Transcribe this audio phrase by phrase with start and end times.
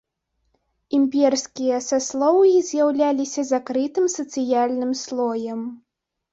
[0.99, 5.61] Імперскія саслоўі з'яўляліся закрытым сацыяльным слоем.